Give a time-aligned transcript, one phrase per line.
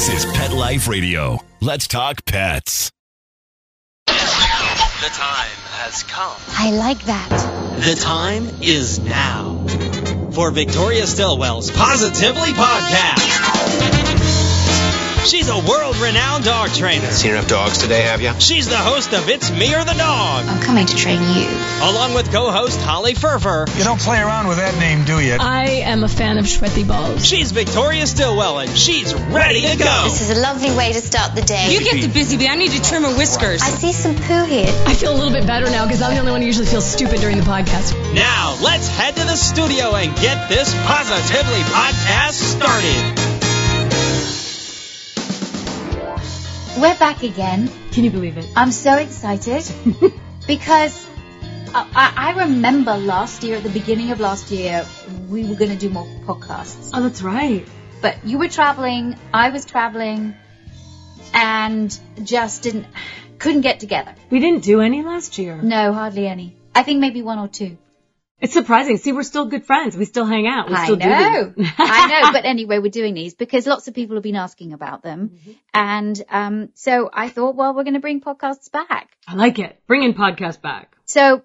[0.00, 1.38] This is Pet Life Radio.
[1.60, 2.90] Let's talk pets.
[4.06, 4.14] The
[5.12, 6.38] time has come.
[6.48, 7.28] I like that.
[7.84, 9.62] The time is now
[10.32, 13.50] for Victoria Stillwell's Positively Podcast.
[15.26, 17.10] She's a world-renowned dog trainer.
[17.10, 18.32] Seen enough dogs today, have you?
[18.40, 21.59] She's the host of It's Me or the Dog, I'm coming to train you.
[21.82, 23.66] Along with co-host Holly Firfer.
[23.78, 25.38] You don't play around with that name, do you?
[25.40, 27.24] I am a fan of sweaty balls.
[27.26, 30.02] She's Victoria Stillwell, and she's ready to go.
[30.04, 31.72] This is a lovely way to start the day.
[31.72, 32.48] You get the busy bee.
[32.48, 33.62] I need to trim her whiskers.
[33.62, 34.70] I see some poo here.
[34.86, 36.84] I feel a little bit better now because I'm the only one who usually feels
[36.84, 37.94] stupid during the podcast.
[38.14, 43.16] Now, let's head to the studio and get this Positively Podcast started.
[46.78, 47.70] We're back again.
[47.92, 48.46] Can you believe it?
[48.54, 49.64] I'm so excited
[50.46, 51.06] because
[51.72, 54.86] I, I I remember last year, at the beginning of last year,
[55.28, 56.90] we were going to do more podcasts.
[56.92, 57.66] Oh, that's right.
[58.02, 60.34] But you were traveling, I was traveling,
[61.32, 62.86] and just didn't,
[63.38, 64.14] couldn't get together.
[64.30, 65.60] We didn't do any last year.
[65.62, 66.56] No, hardly any.
[66.74, 67.78] I think maybe one or two.
[68.40, 68.96] It's surprising.
[68.96, 69.96] See, we're still good friends.
[69.96, 70.70] We still hang out.
[70.70, 71.52] We I still know.
[71.56, 71.64] do.
[71.78, 72.32] I know.
[72.32, 75.28] But anyway, we're doing these because lots of people have been asking about them.
[75.34, 75.50] Mm-hmm.
[75.74, 79.16] And um, so I thought, well, we're going to bring podcasts back.
[79.28, 79.78] I like it.
[79.86, 80.96] Bringing podcasts back.
[81.04, 81.42] So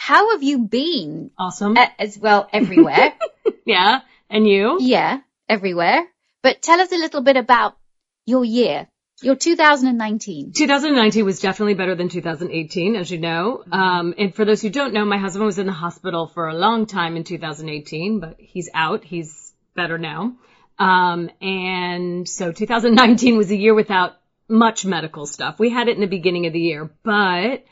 [0.00, 1.76] how have you been Awesome.
[1.98, 3.12] As well everywhere?
[3.66, 4.00] yeah.
[4.30, 4.78] And you?
[4.80, 6.06] yeah, everywhere.
[6.42, 7.76] But tell us a little bit about
[8.24, 8.88] your year,
[9.20, 10.52] your 2019.
[10.52, 13.62] 2019 was definitely better than 2018, as you know.
[13.70, 16.54] Um, and for those who don't know, my husband was in the hospital for a
[16.54, 19.04] long time in 2018, but he's out.
[19.04, 20.32] He's better now.
[20.78, 24.12] Um, and so 2019 was a year without
[24.48, 25.58] much medical stuff.
[25.58, 27.64] We had it in the beginning of the year, but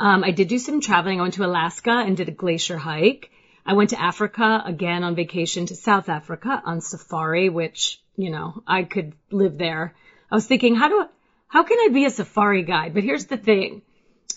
[0.00, 1.20] um, I did do some traveling.
[1.20, 3.30] I went to Alaska and did a glacier hike.
[3.66, 8.62] I went to Africa again on vacation to South Africa on safari, which, you know,
[8.66, 9.94] I could live there.
[10.32, 11.06] I was thinking, how do I,
[11.48, 12.94] how can I be a safari guide?
[12.94, 13.82] But here's the thing.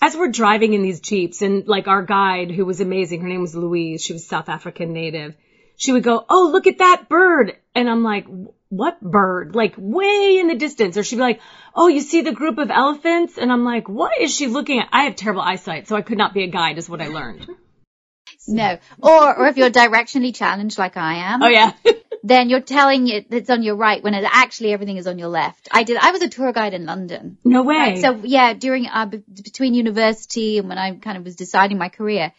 [0.01, 3.39] As we're driving in these Jeeps and like our guide who was amazing, her name
[3.39, 4.03] was Louise.
[4.03, 5.33] She was South African native.
[5.77, 7.57] She would go, Oh, look at that bird.
[7.75, 8.25] And I'm like,
[8.69, 9.55] what bird?
[9.55, 10.97] Like way in the distance.
[10.97, 11.41] Or she'd be like,
[11.75, 13.37] Oh, you see the group of elephants?
[13.37, 14.89] And I'm like, what is she looking at?
[14.91, 17.47] I have terrible eyesight, so I could not be a guide is what I learned.
[18.47, 18.77] No.
[19.01, 21.71] Or, or if you're directionally challenged like I am, Oh yeah.
[22.23, 25.29] then you're telling it it's on your right when it actually everything is on your
[25.29, 25.69] left.
[25.71, 27.37] I did, I was a tour guide in London.
[27.45, 27.75] no way.
[27.75, 27.97] Right.
[27.99, 31.89] So yeah, during uh, b- between university and when I kind of was deciding my
[31.89, 32.33] career,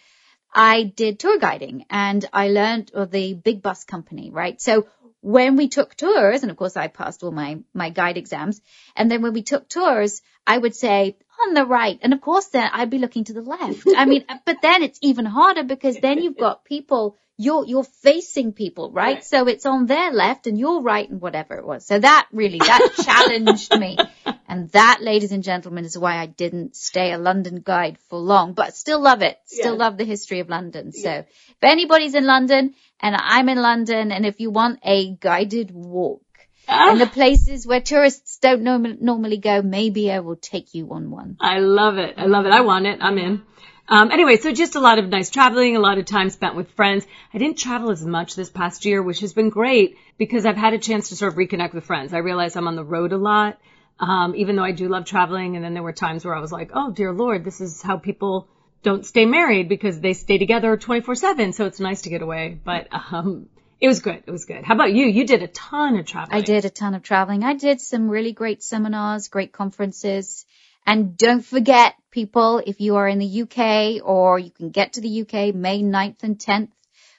[0.54, 4.60] I did tour guiding and I learned of the big bus company, right?
[4.60, 4.86] So
[5.20, 8.60] when we took tours, and of course I passed all my my guide exams,
[8.94, 12.46] and then when we took tours, I would say on the right, and of course
[12.48, 13.84] then I'd be looking to the left.
[13.96, 17.16] I mean, but then it's even harder because then you've got people.
[17.36, 19.24] You're you're facing people, right?
[19.24, 21.84] So it's on their left and you're right and whatever it was.
[21.84, 23.98] So that really that challenged me.
[24.46, 28.52] And that, ladies and gentlemen, is why I didn't stay a London guide for long,
[28.52, 29.38] but still love it.
[29.46, 30.92] Still love the history of London.
[30.92, 35.70] So if anybody's in London and I'm in London and if you want a guided
[35.70, 36.22] walk
[36.68, 41.10] in the places where tourists don't norm- normally go, maybe I will take you on
[41.10, 41.36] one.
[41.40, 42.14] I love it.
[42.18, 42.52] I love it.
[42.52, 42.98] I want it.
[43.00, 43.42] I'm in.
[43.86, 46.70] Um, anyway, so just a lot of nice traveling, a lot of time spent with
[46.70, 47.06] friends.
[47.34, 50.72] I didn't travel as much this past year, which has been great because I've had
[50.72, 52.14] a chance to sort of reconnect with friends.
[52.14, 53.58] I realize I'm on the road a lot,
[53.98, 55.56] um, even though I do love traveling.
[55.56, 57.96] And then there were times where I was like, oh, dear Lord, this is how
[57.96, 58.48] people
[58.82, 61.52] don't stay married because they stay together 24 7.
[61.52, 62.58] So it's nice to get away.
[62.62, 63.48] But, um,
[63.80, 64.22] it was good.
[64.26, 64.64] It was good.
[64.64, 65.06] How about you?
[65.06, 66.38] You did a ton of traveling.
[66.38, 67.44] I did a ton of traveling.
[67.44, 70.46] I did some really great seminars, great conferences.
[70.86, 75.00] And don't forget, people, if you are in the UK or you can get to
[75.00, 76.68] the UK May 9th and 10th,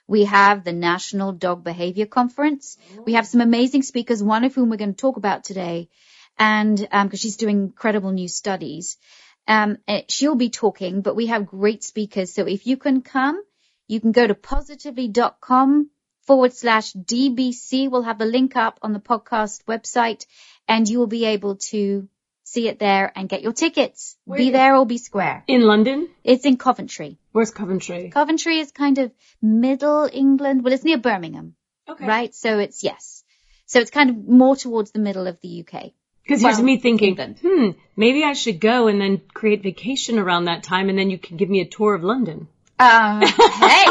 [0.08, 2.78] we have the National Dog Behavior Conference.
[3.06, 5.90] We have some amazing speakers, one of whom we're going to talk about today.
[6.38, 8.98] And, um, cause she's doing incredible new studies.
[9.48, 12.34] Um, eh, she'll be talking, but we have great speakers.
[12.34, 13.42] So if you can come,
[13.88, 15.90] you can go to positively.com
[16.24, 17.90] forward slash DBC.
[17.90, 20.26] We'll have the link up on the podcast website
[20.68, 22.08] and you will be able to
[22.44, 24.18] see it there and get your tickets.
[24.32, 25.44] be there or be square.
[25.48, 26.10] In London?
[26.24, 27.18] It's in Coventry.
[27.32, 28.10] Where's Coventry?
[28.10, 29.12] Coventry is kind of
[29.42, 30.64] middle England.
[30.64, 31.56] Well, it's near Birmingham,
[31.90, 32.06] Okay.
[32.06, 32.34] right?
[32.36, 33.24] So it's yes.
[33.68, 35.92] So it's kind of more towards the middle of the UK.
[36.26, 37.38] Because here's me thinking, England.
[37.40, 41.20] hmm, maybe I should go and then create vacation around that time and then you
[41.20, 42.48] can give me a tour of London.
[42.80, 43.86] Uh, hey,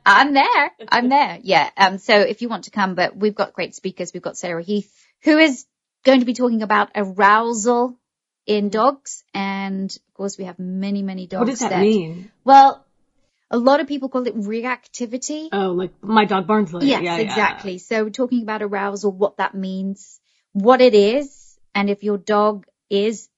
[0.06, 0.72] I'm there.
[0.88, 1.38] I'm there.
[1.42, 1.68] Yeah.
[1.76, 4.12] Um, so if you want to come, but we've got great speakers.
[4.14, 4.90] We've got Sarah Heath,
[5.24, 5.66] who is
[6.04, 7.98] going to be talking about arousal
[8.46, 9.22] in dogs.
[9.34, 11.40] And of course, we have many, many dogs.
[11.40, 12.32] What does that mean?
[12.44, 12.82] Well,
[13.50, 15.50] a lot of people call it reactivity.
[15.52, 16.88] Oh, like my dog Barnsley.
[16.88, 17.22] Yes, yeah, yeah.
[17.22, 17.76] exactly.
[17.76, 20.18] So we're talking about arousal, what that means,
[20.52, 21.41] what it is
[21.74, 23.28] and if your dog is,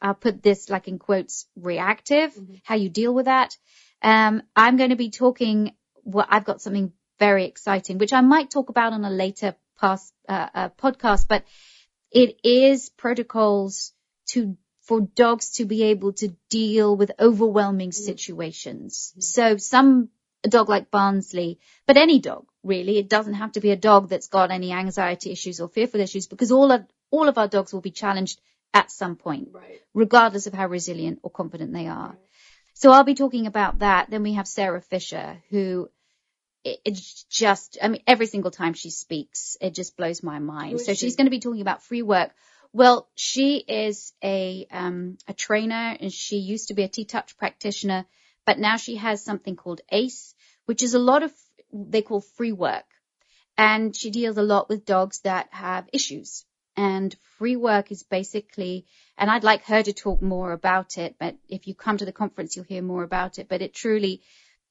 [0.00, 3.56] I'll put this like in quotes, reactive, how you deal with that.
[4.02, 8.50] Um, I'm going to be talking, well, I've got something very exciting, which I might
[8.50, 11.44] talk about on a later past, uh, uh, podcast, but
[12.10, 13.92] it is protocols
[14.28, 19.14] to for dogs to be able to deal with overwhelming situations.
[19.18, 20.10] So some
[20.44, 24.08] a dog like Barnsley, but any dog really, it doesn't have to be a dog
[24.08, 26.84] that's got any anxiety issues or fearful issues because all of
[27.14, 28.40] all of our dogs will be challenged
[28.72, 29.48] at some point,
[29.94, 32.16] regardless of how resilient or confident they are.
[32.74, 34.10] So I'll be talking about that.
[34.10, 35.88] Then we have Sarah Fisher, who
[36.64, 40.80] it, it's just, I mean, every single time she speaks, it just blows my mind.
[40.80, 42.32] So she's going to be talking about free work.
[42.72, 48.04] Well, she is a um, a trainer, and she used to be a T-touch practitioner,
[48.44, 50.34] but now she has something called ACE,
[50.66, 51.32] which is a lot of
[51.72, 52.88] they call free work,
[53.56, 56.44] and she deals a lot with dogs that have issues.
[56.76, 58.86] And free work is basically,
[59.16, 62.12] and I'd like her to talk more about it, but if you come to the
[62.12, 63.48] conference, you'll hear more about it.
[63.48, 64.22] But it truly,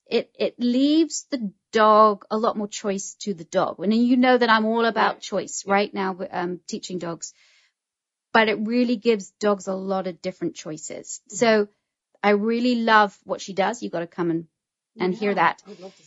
[0.05, 3.79] it it leaves the dog a lot more choice to the dog.
[3.79, 7.33] And you know that I'm all about choice right now, um, teaching dogs
[8.33, 11.21] but it really gives dogs a lot of different choices.
[11.29, 11.67] So
[12.21, 13.81] I really love what she does.
[13.81, 14.47] You've got to come and,
[14.99, 15.61] and hear that.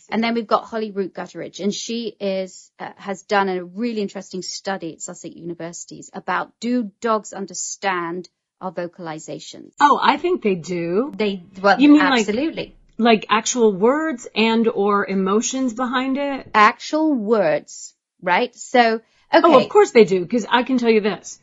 [0.09, 4.01] And then we've got Holly Root Gutteridge and she is, uh, has done a really
[4.01, 8.29] interesting study at Sussex Universities about do dogs understand
[8.61, 9.73] our vocalizations?
[9.79, 11.13] Oh, I think they do.
[11.15, 12.75] They, well, You mean like- absolutely.
[12.99, 16.49] Like actual words and or emotions behind it.
[16.55, 17.93] Actual words,
[18.23, 18.55] right?
[18.55, 19.01] So, okay.
[19.43, 21.39] Oh, of course they do, because I can tell you this.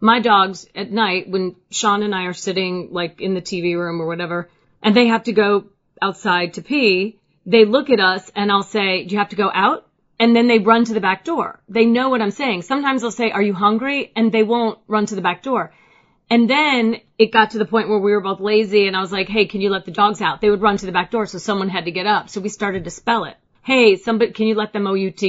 [0.00, 4.02] My dogs at night, when Sean and I are sitting like in the TV room
[4.02, 4.50] or whatever,
[4.82, 5.70] and they have to go
[6.02, 9.50] outside to pee, they look at us and I'll say, do you have to go
[9.52, 9.86] out?
[10.20, 11.60] And then they run to the back door.
[11.68, 12.62] They know what I'm saying.
[12.62, 14.12] Sometimes I'll say, are you hungry?
[14.16, 15.72] And they won't run to the back door.
[16.30, 19.12] And then it got to the point where we were both lazy and I was
[19.12, 20.40] like, hey, can you let the dogs out?
[20.40, 22.28] They would run to the back door, so someone had to get up.
[22.28, 23.36] So we started to spell it.
[23.62, 25.22] Hey, somebody, can you let them OUT?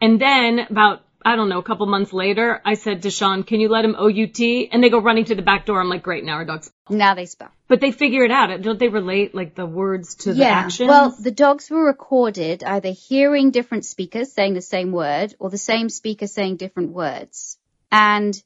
[0.00, 3.60] And then about, I don't know, a couple months later, I said to Sean, can
[3.60, 4.40] you let him OUT?
[4.40, 5.80] And they go running to the back door.
[5.80, 6.70] I'm like, great, now our dogs.
[6.88, 7.50] Now they spell.
[7.68, 8.62] But they figure it out.
[8.62, 10.88] Don't they relate like the words to the actions?
[10.88, 15.58] Well, the dogs were recorded either hearing different speakers saying the same word or the
[15.58, 17.58] same speaker saying different words.
[17.92, 18.40] And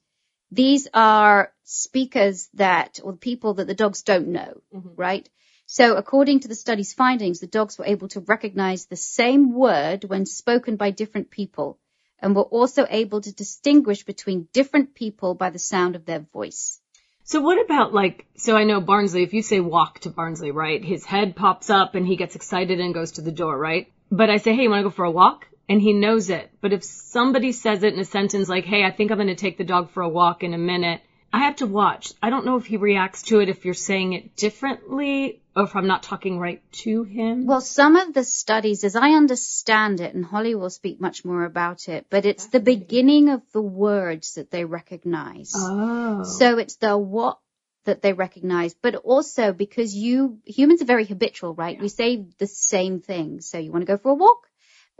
[0.51, 4.95] these are speakers that, or people that the dogs don't know, mm-hmm.
[4.97, 5.29] right?
[5.67, 10.05] So according to the study's findings, the dogs were able to recognize the same word
[10.05, 11.79] when spoken by different people
[12.25, 16.81] and were also able to distinguish between different people by the sound of their voice.
[17.25, 20.83] So what about like, so I know Barnsley, if you say walk to Barnsley, right?
[20.83, 23.93] His head pops up and he gets excited and goes to the door, right?
[24.11, 25.47] But I say, hey, you want to go for a walk?
[25.69, 26.51] And he knows it.
[26.61, 29.35] But if somebody says it in a sentence like, hey, I think I'm going to
[29.35, 31.03] take the dog for a walk in a minute,
[31.35, 32.13] I have to watch.
[32.23, 35.75] I don't know if he reacts to it if you're saying it differently or if
[35.75, 37.47] I'm not talking right to him.
[37.47, 41.45] Well, some of the studies, as I understand it, and Holly will speak much more
[41.45, 45.53] about it, but it's the beginning of the words that they recognize.
[45.57, 46.23] oh.
[46.23, 47.41] So it's the what
[47.85, 51.81] that they recognize, but also because you, humans are very habitual, right?
[51.81, 53.41] We say the same thing.
[53.41, 54.47] So you want to go for a walk?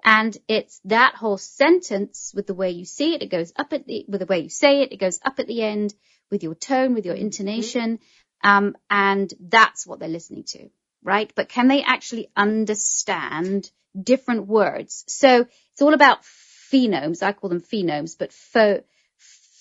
[0.05, 3.23] And it's that whole sentence with the way you see it.
[3.23, 4.93] It goes up at the, with the way you say it.
[4.93, 5.95] It goes up at the end
[6.31, 7.99] with your tone, with your intonation.
[8.43, 10.69] Um, and that's what they're listening to,
[11.03, 11.33] right?
[11.35, 15.05] But can they actually understand different words?
[15.09, 17.23] So it's all about phenomes.
[17.23, 18.83] I call them phenomes, but pho,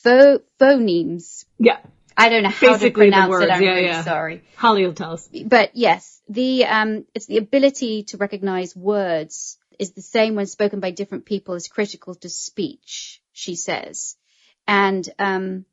[0.03, 1.46] pho, phonemes.
[1.58, 1.77] yeah.
[2.15, 3.51] I don't know how Basically to pronounce words, it.
[3.51, 4.03] I'm yeah, really yeah.
[4.03, 4.43] sorry.
[4.55, 5.27] Holly will tell us.
[5.46, 10.79] But yes, the um, it's the ability to recognize words is the same when spoken
[10.79, 13.20] by different people is critical to speech.
[13.32, 14.15] She says,
[14.67, 15.65] and um,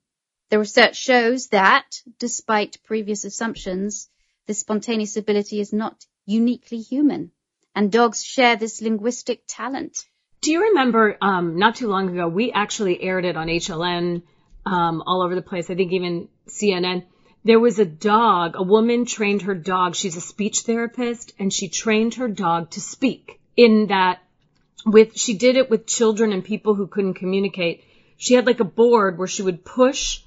[0.51, 4.11] the research shows that despite previous assumptions,
[4.47, 7.31] this spontaneous ability is not uniquely human,
[7.75, 10.05] and dogs share this linguistic talent.
[10.41, 14.23] Do you remember, um, not too long ago, we actually aired it on HLN,
[14.67, 15.71] um, all over the place.
[15.71, 17.05] I think even CNN.
[17.45, 19.95] There was a dog, a woman trained her dog.
[19.95, 24.19] She's a speech therapist and she trained her dog to speak in that
[24.85, 27.85] with, she did it with children and people who couldn't communicate.
[28.17, 30.21] She had like a board where she would push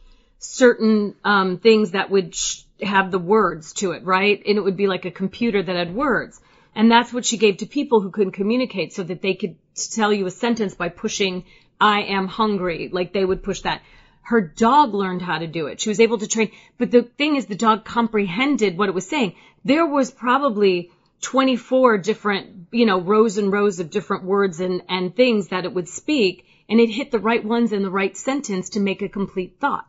[0.43, 4.41] certain, um, things that would sh- have the words to it, right?
[4.45, 6.39] And it would be like a computer that had words.
[6.75, 9.55] And that's what she gave to people who couldn't communicate so that they could
[9.95, 11.45] tell you a sentence by pushing,
[11.79, 12.89] I am hungry.
[12.91, 13.81] Like they would push that.
[14.21, 15.81] Her dog learned how to do it.
[15.81, 16.51] She was able to train.
[16.77, 19.35] But the thing is, the dog comprehended what it was saying.
[19.65, 25.15] There was probably 24 different, you know, rows and rows of different words and, and
[25.15, 26.45] things that it would speak.
[26.69, 29.85] and it hit the right ones in the right sentence to make a complete thought.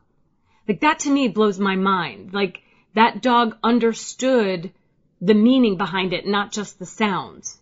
[0.69, 2.33] Like that to me blows my mind.
[2.33, 2.63] Like
[2.95, 4.73] that dog understood
[5.21, 7.59] the meaning behind it, not just the sounds.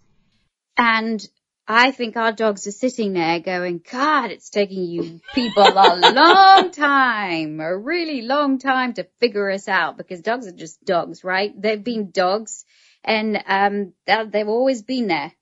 [0.77, 1.25] And
[1.67, 6.71] I think our dogs are sitting there going, God, it's taking you people a long
[6.71, 11.53] time, a really long time to figure us out because dogs are just dogs, right?
[11.61, 12.65] They've been dogs
[13.05, 15.33] and, um, they've always been there.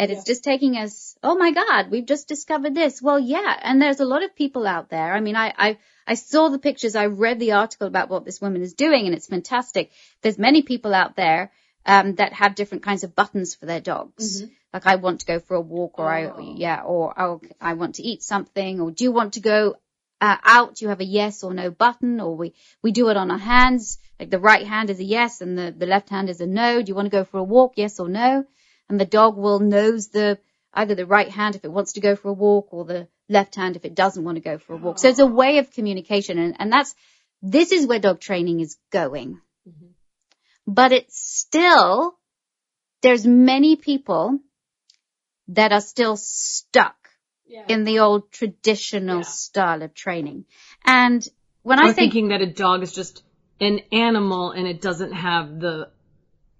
[0.00, 3.02] And it's just taking us, oh my God, we've just discovered this.
[3.02, 3.54] Well, yeah.
[3.60, 5.12] And there's a lot of people out there.
[5.12, 6.96] I mean, I, I, I saw the pictures.
[6.96, 9.90] I read the article about what this woman is doing and it's fantastic.
[10.22, 11.52] There's many people out there,
[11.84, 14.42] um, that have different kinds of buttons for their dogs.
[14.72, 17.96] Like I want to go for a walk or I, yeah, or oh, I want
[17.96, 19.76] to eat something or do you want to go
[20.22, 20.80] uh, out?
[20.80, 23.98] You have a yes or no button or we, we do it on our hands.
[24.18, 26.80] Like the right hand is a yes and the, the left hand is a no.
[26.80, 27.74] Do you want to go for a walk?
[27.76, 28.46] Yes or no?
[28.90, 30.38] And the dog will nose the,
[30.74, 33.54] either the right hand if it wants to go for a walk or the left
[33.54, 34.98] hand if it doesn't want to go for a walk.
[34.98, 35.26] So it's a oh.
[35.26, 36.94] way of communication and, and that's,
[37.40, 39.40] this is where dog training is going.
[39.66, 39.86] Mm-hmm.
[40.66, 42.18] But it's still,
[43.00, 44.40] there's many people
[45.48, 46.96] that are still stuck
[47.68, 50.44] in the old traditional style of training.
[50.84, 51.26] And
[51.62, 53.22] when I think, thinking that a dog is just
[53.60, 55.90] an animal and it doesn't have the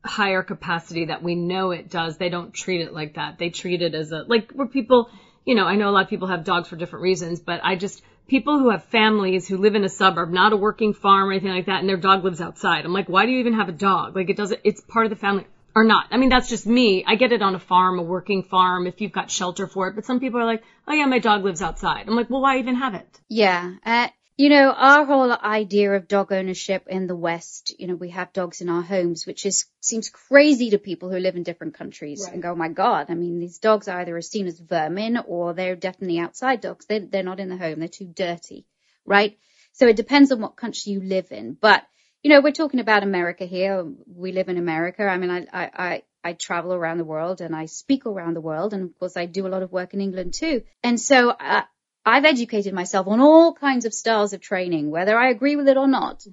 [0.05, 2.17] higher capacity that we know it does.
[2.17, 3.39] They don't treat it like that.
[3.39, 5.11] They treat it as a, like where people,
[5.45, 7.77] you know, I know a lot of people have dogs for different reasons, but I
[7.77, 11.33] just, people who have families who live in a suburb, not a working farm or
[11.33, 12.85] anything like that, and their dog lives outside.
[12.85, 14.17] I'm like, why do you even have a dog?
[14.17, 16.07] Like it doesn't, it's part of the family or not.
[16.11, 17.05] I mean, that's just me.
[17.07, 19.95] I get it on a farm, a working farm, if you've got shelter for it,
[19.95, 22.09] but some people are like, oh yeah, my dog lives outside.
[22.09, 23.21] I'm like, well, why even have it?
[23.29, 24.09] yeah, uh,
[24.41, 28.33] you know, our whole idea of dog ownership in the West, you know, we have
[28.33, 32.27] dogs in our homes, which is, seems crazy to people who live in different countries
[32.27, 35.19] and go, oh my God, I mean, these dogs are either are seen as vermin
[35.27, 36.87] or they're definitely outside dogs.
[36.87, 37.81] They're, they're not in the home.
[37.81, 38.65] They're too dirty,
[39.05, 39.37] right?
[39.73, 41.53] So it depends on what country you live in.
[41.61, 41.85] But,
[42.23, 43.87] you know, we're talking about America here.
[44.07, 45.03] We live in America.
[45.03, 48.41] I mean, I, I, I, I travel around the world and I speak around the
[48.41, 48.73] world.
[48.73, 50.63] And of course, I do a lot of work in England too.
[50.83, 51.65] And so, uh,
[52.05, 55.77] I've educated myself on all kinds of styles of training, whether I agree with it
[55.77, 56.25] or not.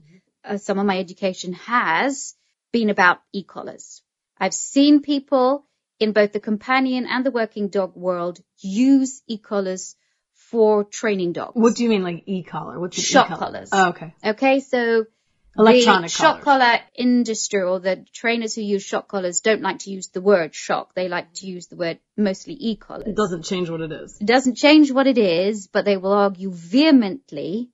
[0.44, 2.36] Uh, some of my education has
[2.72, 4.02] been about e-collars.
[4.38, 5.66] I've seen people
[6.00, 9.96] in both the companion and the working dog world use e-collars
[10.34, 11.56] for training dogs.
[11.56, 12.80] What do you mean like e-collar?
[12.80, 13.40] What's Shock e-collar?
[13.40, 13.70] collars.
[13.74, 14.14] Oh, okay.
[14.24, 15.06] Okay, so
[15.58, 16.44] Electronic the shock collars.
[16.44, 20.54] collar industry or the trainers who use shock collars don't like to use the word
[20.54, 20.94] shock.
[20.94, 23.08] They like to use the word mostly e-collars.
[23.08, 24.18] It doesn't change what it is.
[24.20, 27.70] It doesn't change what it is, but they will argue vehemently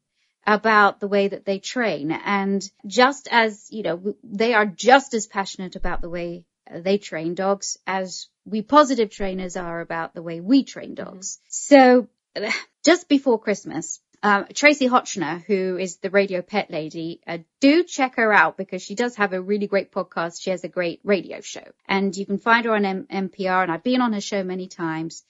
[0.45, 2.11] about the way that they train.
[2.11, 6.97] And just as, you know, they are just as passionate about the way uh, they
[6.97, 11.39] train dogs as we positive trainers are about the way we train dogs.
[11.47, 12.07] So
[12.85, 18.15] just before Christmas, um, Tracie Hotchner, who is the radio pet lady, uh, do check
[18.15, 20.41] her out because she does have a really great podcast.
[20.41, 23.71] She has a great radio show and you can find her on M- NPR and
[23.71, 25.23] I've been on her show many times.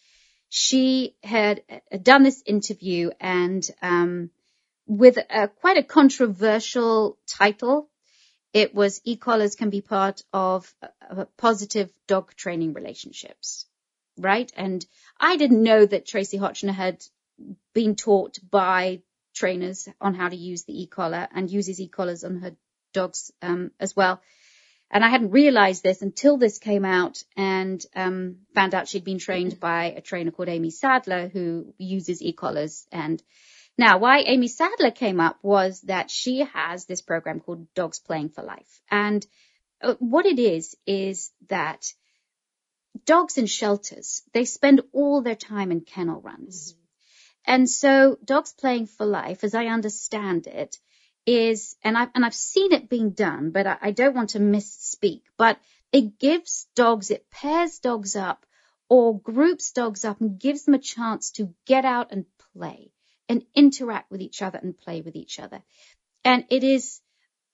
[0.50, 4.30] She had uh, done this interview and, um,
[4.86, 7.90] with a, quite a controversial title.
[8.54, 13.66] It was e-collars can be part of uh, positive dog training relationships,
[14.20, 14.52] right?
[14.56, 14.86] And
[15.20, 17.04] I didn't know that Tracie Hotchner had
[17.74, 19.02] been taught by
[19.34, 22.56] trainers on how to use the e-collar and uses e-collars on her
[22.94, 24.22] dogs um, as well.
[24.92, 29.18] And I hadn't realized this until this came out and um, found out she'd been
[29.18, 32.86] trained by a trainer called Aimee Sadler who uses e-collars.
[32.92, 33.22] And
[33.76, 38.30] now why Aimee Sadler came up was that she has this program called Dogs Playing
[38.30, 38.82] for Life.
[38.92, 39.26] And
[39.82, 41.92] uh, what it is, is that
[43.06, 46.76] dogs in shelters, they spend all their time in kennel runs.
[47.46, 50.78] And so dogs playing for life, as I understand it,
[51.26, 54.40] is, and I've, and I've seen it being done, but I, I don't want to
[54.40, 55.58] misspeak, but
[55.92, 58.46] it gives dogs, it pairs dogs up
[58.90, 62.92] or groups dogs up and gives them a chance to get out and play
[63.30, 65.64] and interact with each other and play with each other.
[66.26, 67.02] And it is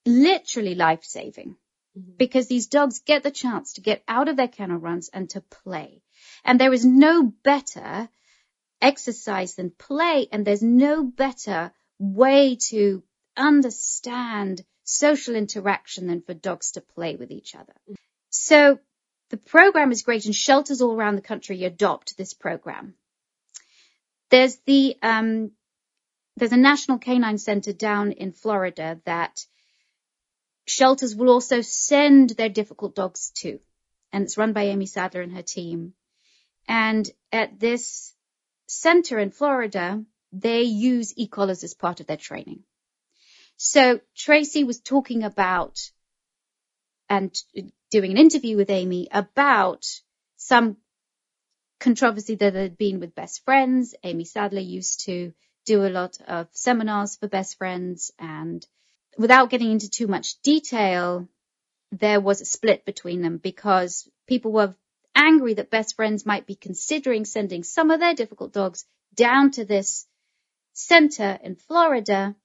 [0.05, 1.55] literally life saving
[1.97, 2.11] mm-hmm.
[2.17, 5.41] because these dogs get the chance to get out of their kennel runs and to
[5.41, 6.01] play.
[6.43, 8.09] And there is no better
[8.81, 13.03] exercise than play and there's no better way to
[13.35, 17.73] understand social interaction than for dogs to play with each other.
[18.29, 18.79] So
[19.29, 22.95] the program is great and shelters all around the country adopt this program.
[24.29, 25.51] There's the, um,
[26.37, 29.45] there's a national canine center down in Florida that
[30.65, 33.59] shelters will also send their difficult dogs to.
[34.11, 35.93] And it's run by Aimee Sadler and her team.
[36.67, 38.13] And at this
[38.69, 42.63] center in Florida, they use e-collars as part of their training.
[43.57, 45.79] So Tracie was talking about
[47.09, 47.35] and
[47.89, 49.85] doing an interview with Aimee about
[50.37, 50.77] some
[51.79, 53.95] controversy that had been with best friends.
[54.03, 55.33] Aimee Sadler used to
[55.65, 58.65] do a lot of seminars for best friends and
[59.17, 61.27] without getting into too much detail,
[61.91, 64.75] there was a split between them because people were
[65.19, 69.65] angry that best friends might be considering sending some of their difficult dogs down to
[69.65, 70.07] this
[70.73, 72.35] center in Florida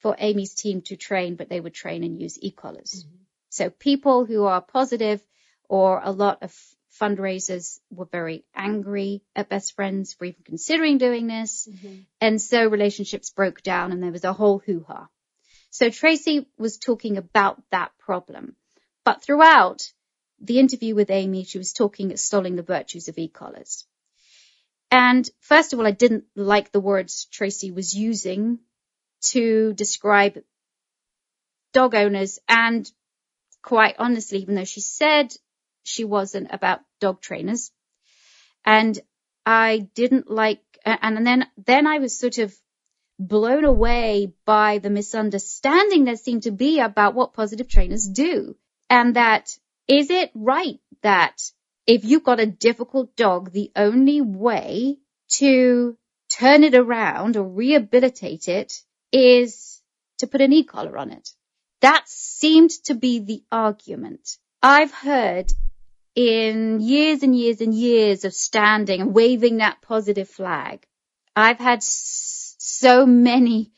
[0.00, 3.04] for Aimee's team to train, but they would train and use e-collars.
[3.04, 3.16] Mm-hmm.
[3.50, 5.20] So people who are positive
[5.68, 6.54] or a lot of
[7.00, 11.68] fundraisers were very angry at best friends for even considering doing this.
[11.70, 11.96] Mm-hmm.
[12.20, 15.08] And so relationships broke down and there was a whole hoo-ha.
[15.70, 18.56] So Tracie was talking about that problem.
[19.04, 19.92] But throughout
[20.40, 23.86] the interview with Aimee, she was talking extolling the virtues of e-collars.
[24.90, 28.60] And first of all, I didn't like the words Tracie was using
[29.32, 30.42] to describe
[31.72, 32.38] dog owners.
[32.48, 32.88] And
[33.62, 35.34] quite honestly, even though she said
[35.82, 37.72] she wasn't about dog trainers,
[38.64, 38.98] and
[39.44, 42.54] I didn't like, and then, then I was sort of
[43.18, 48.56] blown away by the misunderstanding there seemed to be about what positive trainers do.
[48.90, 51.40] And that is it right that
[51.86, 55.96] if you've got a difficult dog, the only way to
[56.28, 58.72] turn it around or rehabilitate it
[59.12, 59.80] is
[60.18, 61.30] to put an e-collar on it?
[61.80, 64.38] That seemed to be the argument.
[64.62, 65.52] I've heard
[66.14, 70.86] in years and years and years of standing and waving that positive flag.
[71.36, 73.72] I've had so many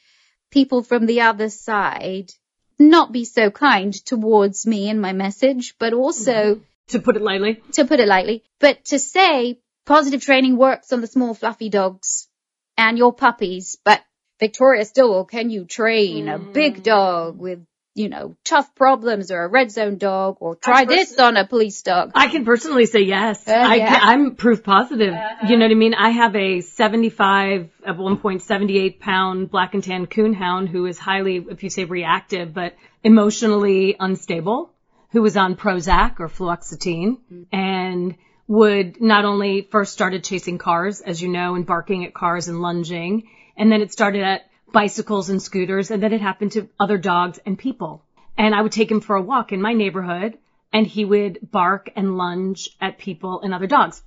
[0.51, 2.31] people from the other side
[2.79, 6.63] not be so kind towards me and my message, but also mm-hmm.
[6.89, 11.01] to put it lightly, to put it lightly, but to say positive training works on
[11.01, 12.29] the small fluffy dogs
[12.77, 14.03] and your puppies, but
[14.39, 16.35] Victoria Stillwell, can you train mm.
[16.35, 17.65] a big dog with
[17.99, 21.83] you know, tough problems or a red zone dog or try this on a police
[21.83, 22.13] dog?
[22.15, 23.47] I can personally say yes.
[23.47, 23.99] Uh, I, yeah.
[24.01, 25.13] I'm proof positive.
[25.13, 25.47] Uh-huh.
[25.49, 25.95] You know what I mean?
[25.95, 31.65] I have a 75 at 1.78 pound black and tan coonhound who is highly, if
[31.65, 34.71] you say reactive, but emotionally unstable,
[35.11, 37.43] who was on Prozac or fluoxetine mm-hmm.
[37.53, 38.15] and
[38.47, 42.61] would not only first started chasing cars, as you know, and barking at cars and
[42.61, 46.99] lunging, and then it started at bicycles and scooters, and then it happened to other
[46.99, 48.05] dogs and people.
[48.37, 50.39] And I would take him for a walk in my neighborhood,
[50.73, 54.03] and he would bark and lunge at people and other dogs.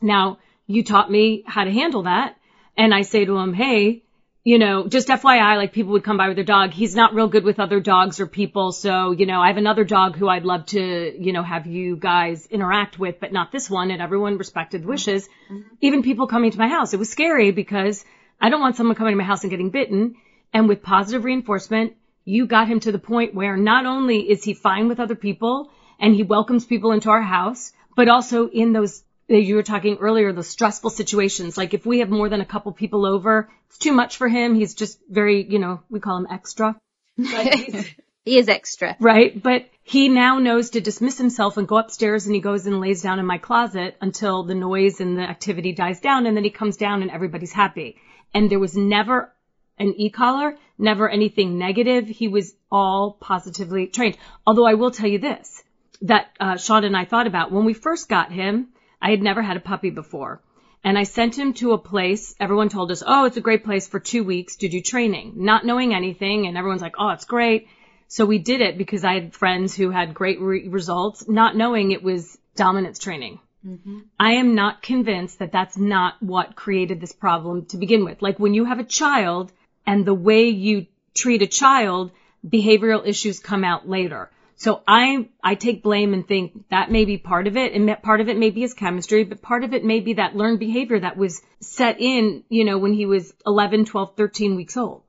[0.00, 2.36] Now, you taught me how to handle that,
[2.76, 4.02] and I say to him, hey,
[4.44, 6.70] you know, just FYI, like people would come by with their dog.
[6.72, 8.72] He's not real good with other dogs or people.
[8.72, 11.96] So, you know, I have another dog who I'd love to, you know, have you
[11.96, 13.90] guys interact with, but not this one.
[13.90, 15.28] And everyone respected wishes.
[15.50, 15.68] Mm-hmm.
[15.82, 16.94] Even people coming to my house.
[16.94, 18.06] It was scary because
[18.40, 20.16] I don't want someone coming to my house and getting bitten.
[20.52, 24.54] And with positive reinforcement, you got him to the point where not only is he
[24.54, 29.02] fine with other people and he welcomes people into our house, but also in those
[29.28, 31.58] you were talking earlier, the stressful situations.
[31.58, 34.54] Like if we have more than a couple people over, it's too much for him.
[34.54, 36.76] He's just very, you know, we call him extra.
[37.16, 38.96] he is extra.
[39.00, 39.42] Right.
[39.42, 43.02] But he now knows to dismiss himself and go upstairs and he goes and lays
[43.02, 46.24] down in my closet until the noise and the activity dies down.
[46.24, 47.98] And then he comes down and everybody's happy
[48.34, 49.32] and there was never
[49.78, 52.08] an e-collar, never anything negative.
[52.08, 54.16] He was all positively trained.
[54.46, 55.62] Although I will tell you this,
[56.02, 58.68] that uh, Sean and I thought about when we first got him,
[59.00, 60.42] I had never had a puppy before.
[60.84, 63.88] And I sent him to a place, everyone told us, oh, it's a great place
[63.88, 66.46] for two weeks to do training, not knowing anything.
[66.46, 67.68] And everyone's like, oh, it's great.
[68.06, 71.90] So we did it because I had friends who had great re- results, not knowing
[71.90, 73.40] it was dominance training.
[73.66, 74.00] Mm-hmm.
[74.18, 78.22] I am not convinced that that's not what created this problem to begin with.
[78.22, 79.52] Like when you have a child
[79.86, 82.12] and the way you treat a child,
[82.46, 84.30] behavioral issues come out later.
[84.56, 88.20] So I, I take blame and think that may be part of it and part
[88.20, 90.98] of it may be his chemistry, but part of it may be that learned behavior
[90.98, 95.02] that was set in, you know, when he was 11, 12, 13 weeks old.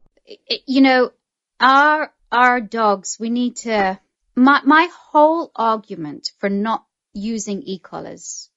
[0.68, 1.12] You know,
[1.60, 4.00] our, our dogs, we need to,
[4.36, 8.50] my, my whole argument for not using e-collars.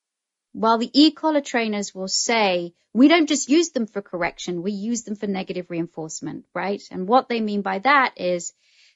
[0.52, 5.02] While the e-collar trainers will say, we don't just use them for correction, we use
[5.02, 6.82] them for negative reinforcement, right?
[6.90, 8.52] And what they mean by that is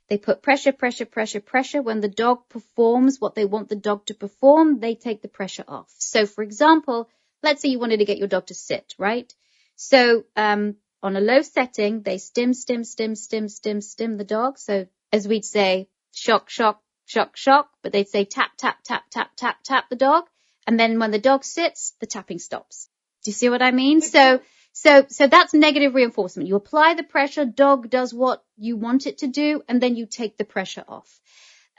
[0.08, 1.82] they put pressure, pressure, pressure, pressure.
[1.82, 5.64] When the dog performs what they want the dog to perform, they take the pressure
[5.66, 5.92] off.
[5.98, 7.08] So for example,
[7.42, 9.32] let's say you wanted to get your dog to sit, right?
[9.76, 14.58] So, um, on a low setting, they stim, stim, stim, stim, stim, stim the dog.
[14.58, 19.30] So as we'd say, shock, shock, shock, shock, but they'd say tap, tap, tap, tap,
[19.36, 20.24] tap, tap the dog.
[20.66, 22.88] And then when the dog sits, the tapping stops.
[23.24, 24.00] Do you see what I mean?
[24.00, 24.40] So
[24.78, 26.50] So, so that's negative reinforcement.
[26.50, 30.04] You apply the pressure, dog does what you want it to do, and then you
[30.04, 31.18] take the pressure off.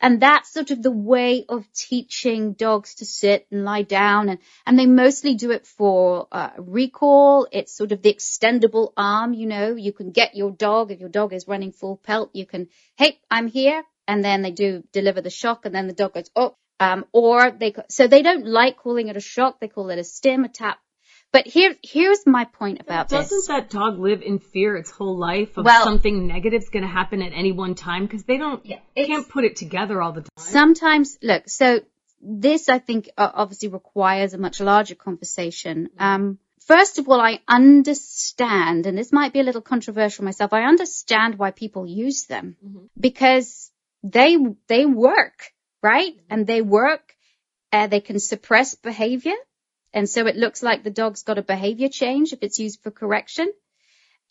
[0.01, 4.29] And that's sort of the way of teaching dogs to sit and lie down.
[4.29, 7.47] And, and they mostly do it for uh, recall.
[7.51, 11.09] It's sort of the extendable arm, you know, you can get your dog, if your
[11.09, 13.83] dog is running full pelt, you can, hey, I'm here.
[14.07, 17.51] And then they do deliver the shock and then the dog goes, oh, um, or
[17.51, 19.59] they, so they don't like calling it a shock.
[19.59, 20.79] They call it a stim, a tap,
[21.31, 23.29] but here, here's my point about this.
[23.29, 26.89] Doesn't that dog live in fear its whole life of Well- something negative's going to
[26.89, 30.21] happen at any one time because they don't Yeah, can't put it together all the
[30.21, 30.29] time.
[30.37, 31.81] Sometimes, look, so
[32.21, 35.89] this I think uh, obviously requires a much larger conversation.
[35.99, 40.63] Um, first of all, I understand, and this might be a little controversial myself, I
[40.63, 42.55] understand why people use them
[42.99, 43.71] because
[44.03, 46.13] they, they work, right?
[46.29, 47.15] And they work,
[47.71, 49.35] uh, they can suppress behavior.
[49.93, 52.91] And so it looks like the dog's got a behavior change if it's used for
[52.91, 53.51] correction.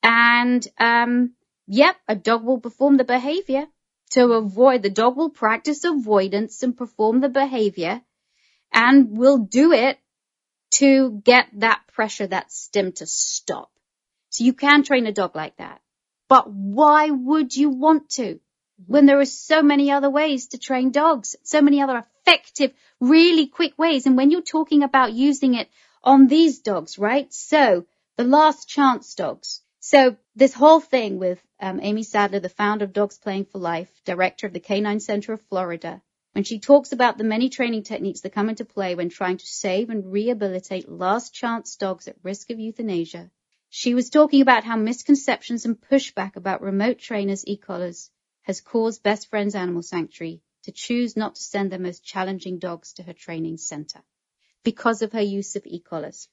[0.03, 1.35] And, um,
[1.67, 3.67] yep, a dog will perform the behavior
[4.11, 8.03] to avoid, the dog will practice avoidance and perform the behavior
[8.73, 9.99] and will do it
[10.71, 13.71] to get that pressure, that stim to stop.
[14.31, 15.81] So you can train a dog like that.
[16.29, 18.41] But why would you want to?
[18.85, 23.47] When there are so many other ways to train dogs, so many other effective, really
[23.47, 24.05] quick ways.
[24.05, 25.71] And when you're talking about using it
[26.05, 27.33] on these dogs, right?
[27.33, 27.87] So
[28.17, 29.63] the last chance dogs.
[29.81, 33.91] So this whole thing with um, Aimee Sadler, the founder of Dogs Playing for Life,
[34.05, 38.21] director of the Canine Center of Florida, when she talks about the many training techniques
[38.21, 42.51] that come into play when trying to save and rehabilitate last chance dogs at risk
[42.51, 43.31] of euthanasia,
[43.71, 48.11] she was talking about how misconceptions and pushback about remote trainers e-collars
[48.47, 52.93] has caused Best Friends Animal Sanctuary to choose not to send their most challenging dogs
[52.95, 54.01] to her training center
[54.63, 56.29] because of her use of e-collars.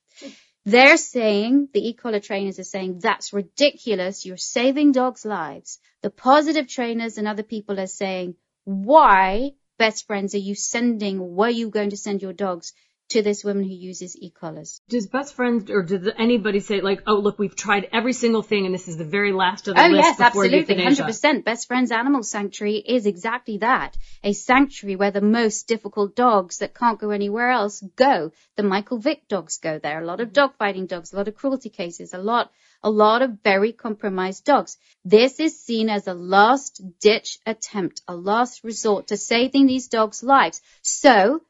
[0.66, 4.26] They're saying, the e-collar trainers are saying, that's ridiculous.
[4.26, 5.80] You're saving dogs' lives.
[6.02, 11.50] The positive trainers and other people are saying, why, best friends, are you sending, were
[11.50, 12.74] you going to send your dogs
[13.14, 14.82] to this woman who uses e-collars?
[14.90, 18.66] Does best friends or does anybody say like, oh look, we've tried every single thing
[18.66, 21.46] and this is the very last of the Oh list yes, before absolutely, hundred percent.
[21.46, 23.98] Best Friends Animal Sanctuary is exactly that.
[24.24, 28.32] A sanctuary where the most difficult dogs that can't go anywhere else go.
[28.56, 30.02] The Michael Vick dogs go there.
[30.02, 33.22] A lot of dog fighting dogs, a lot of cruelty cases, a lot, a lot
[33.22, 34.78] of very compromised dogs.
[35.06, 40.24] This is seen as a last ditch attempt, a last resort to saving these dogs'
[40.24, 40.62] lives.
[40.82, 41.42] So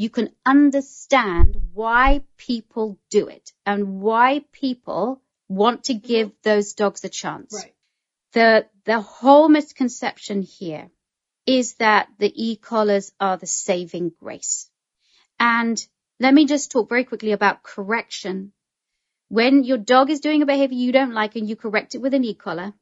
[0.00, 7.04] you can understand why people do it and why people want to give those dogs
[7.04, 7.52] a chance.
[7.52, 7.74] Right.
[8.32, 10.88] The, the whole misconception here
[11.44, 14.70] is that the e-collars are the saving grace.
[15.38, 15.86] And
[16.18, 18.52] let me just talk very quickly about correction.
[19.28, 22.14] When your dog is doing a behavior you don't like and you correct it with
[22.14, 22.72] an e-collar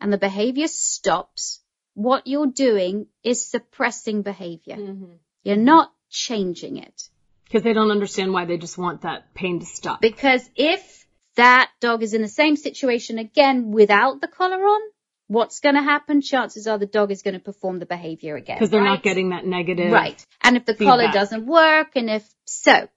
[0.00, 1.60] and the behavior stops,
[1.94, 4.76] what you're doing is suppressing behavior.
[4.76, 5.14] Mm-hmm.
[5.42, 7.08] You're not changing it.
[7.44, 10.00] Because they don't understand why they just want that pain to stop.
[10.00, 14.80] Because if that dog is in the same situation again without the collar on,
[15.28, 16.22] what's going to happen?
[16.22, 18.56] Chances are the dog is going to perform the behavior again.
[18.56, 18.94] Because they're right?
[18.94, 19.92] not getting that negative.
[19.92, 20.24] Right.
[20.42, 22.88] And if the collar doesn't work, and if so,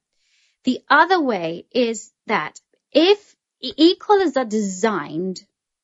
[0.63, 2.59] the other way is that
[2.91, 5.41] if e- e-collars are designed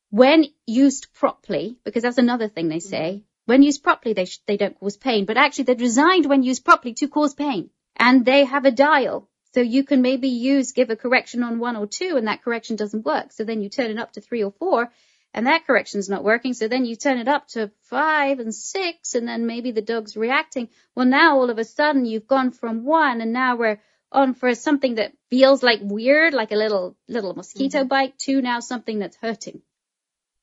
[0.09, 4.57] when used properly, because that's another thing they say, when used properly, they, sh- they
[4.57, 7.69] don't cause pain, but actually they're designed when used properly to cause pain.
[7.95, 9.29] And they have a dial.
[9.53, 12.75] So you can maybe use, give a correction on one or two and that correction
[12.75, 13.31] doesn't work.
[13.31, 14.91] So then you turn it up to three or four
[15.33, 16.53] and that correction's not working.
[16.53, 20.17] So then you turn it up to five and six and then maybe the dog's
[20.17, 20.67] reacting.
[20.93, 23.79] Well, now all of a sudden you've gone from one and now we're
[24.11, 27.87] on for something that feels like weird, like a little, little mosquito mm-hmm.
[27.87, 29.61] bite to now something that's hurting.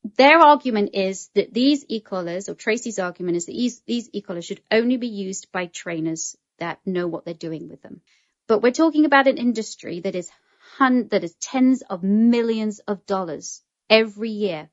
[0.05, 4.63] Their argument is that these e-collars, or Tracie's argument is that these, these e-collars should
[4.71, 8.01] only be used by trainers that know what they're doing with them.
[8.49, 10.31] But we're talking about an industry that is
[10.77, 14.71] hun- that is tens of millions of dollars every year.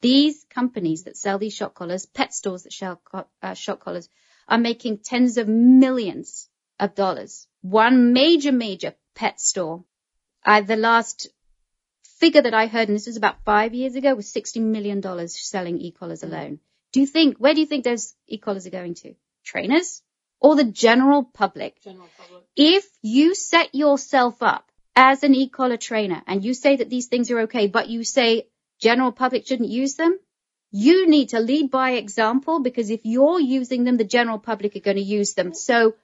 [0.00, 4.08] These companies that sell these shock collars, pet stores that sell co- uh, shock collars,
[4.46, 7.48] are making tens of millions of dollars.
[7.62, 9.84] One major, major pet store,
[10.44, 11.28] uh, the last
[12.18, 15.78] figure that I heard, and this was about five years ago, was $60 million selling
[15.78, 16.28] e-collars mm.
[16.28, 16.60] alone.
[16.92, 19.14] Do you think, where do you think those e-collars are going to?
[19.44, 20.02] Trainers
[20.40, 21.76] or the general public?
[22.56, 27.30] If you set yourself up as an e-collar trainer and you say that these things
[27.30, 28.48] are okay, but you say
[28.80, 30.18] general public shouldn't use them,
[30.70, 34.80] you need to lead by example because if you're using them, the general public are
[34.80, 35.54] going to use them.
[35.54, 35.94] So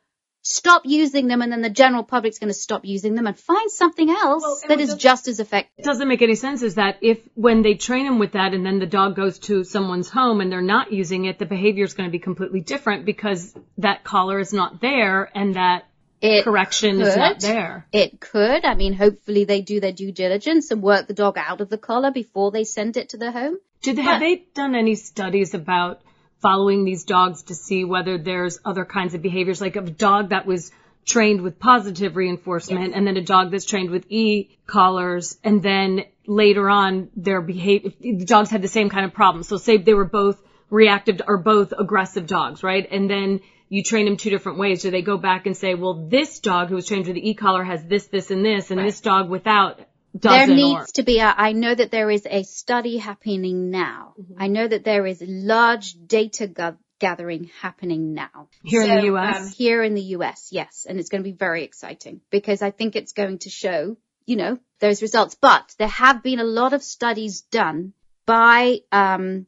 [0.43, 3.71] stop using them and then the general public's going to stop using them and find
[3.71, 5.85] something else Well, that is just as effective.
[5.85, 8.81] doesn't make any sense is that if when they train him with that and then
[8.81, 12.09] the dog goes to someone's home and they're not using it, the behavior is going
[12.09, 15.85] to be completely different because that collar is not there and that
[16.21, 17.87] It correction is not there.
[17.93, 18.65] It could.
[18.65, 21.79] I mean, hopefully they do their due diligence and work the dog out of the
[21.79, 23.59] collar before they send it to the home.
[23.83, 26.01] Did they, have they done any studies about
[26.43, 30.45] following these dogs to see whether there's other kinds of behaviors, like a dog that
[30.45, 30.73] was
[31.05, 36.05] trained with positive reinforcement and then a dog that's trained with e collars and then
[36.27, 39.43] later on their behavior, the dogs had the same kind of problem.
[39.43, 42.87] So say they were both reactive or both aggressive dogs, right?
[42.91, 44.83] And then you train them two different ways.
[44.83, 47.35] Do they go back and say, well, this dog who was trained with the e
[47.35, 49.81] collar has this, this, and this, and this dog without
[50.15, 54.15] there needs or, to be a, I know that there is a study happening now.
[54.21, 54.35] Mm-hmm.
[54.43, 58.49] I know that there is large data go- gathering happening now.
[58.63, 59.37] Here in the US?
[59.37, 60.87] um, here in the US, yes.
[60.89, 63.97] And it's going to be very exciting because I think it's going to show,
[64.27, 65.35] you know, those results.
[65.41, 67.93] But there have been a lot of studies done
[68.27, 69.47] by, um,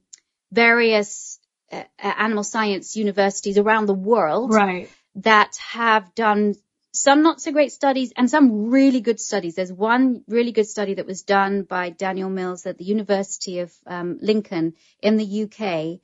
[0.51, 1.39] various
[1.71, 4.89] uh, uh, animal science universities around the world right.
[5.17, 6.55] that have done
[6.95, 9.57] some not so great studies and some really good studies.
[9.57, 13.75] There's one really good study that was done by Daniel Mills at the University of
[13.87, 16.01] um, Lincoln in the UK,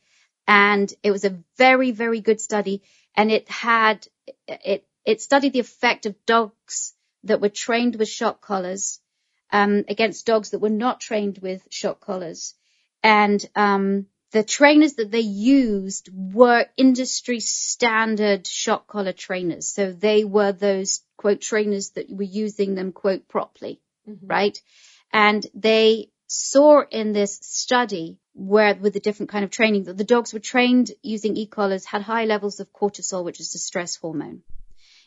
[0.48, 2.83] and it was a very very good study,
[3.14, 4.07] and it had
[4.48, 6.92] it it studied the effect of dogs
[7.24, 9.00] that were trained with shock collars
[9.53, 12.55] um, against dogs that were not trained with shock collars,
[13.03, 19.68] and um, the trainers that they used were industry standard shock collar trainers.
[19.68, 24.26] So they were those quote trainers that were using them quote properly, mm-hmm.
[24.26, 24.60] right?
[25.12, 30.04] And they saw in this study where with the different kind of training that the
[30.04, 34.42] dogs were trained using e-collars had high levels of cortisol, which is the stress hormone